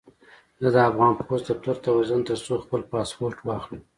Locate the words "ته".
1.83-1.89